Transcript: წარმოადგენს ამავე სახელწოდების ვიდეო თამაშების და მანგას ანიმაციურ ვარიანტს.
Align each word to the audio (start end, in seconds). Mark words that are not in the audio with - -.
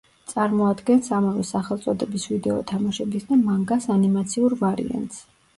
წარმოადგენს 0.29 1.09
ამავე 1.17 1.43
სახელწოდების 1.49 2.25
ვიდეო 2.31 2.57
თამაშების 2.73 3.29
და 3.29 3.39
მანგას 3.43 3.89
ანიმაციურ 3.97 4.57
ვარიანტს. 4.65 5.25